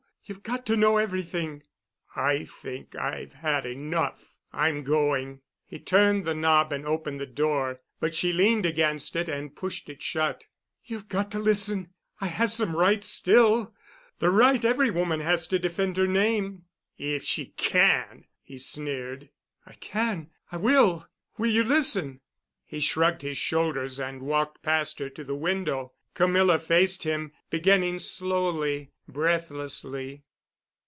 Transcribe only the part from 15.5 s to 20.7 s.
defend her name." "If she can," he sneered. "I can—I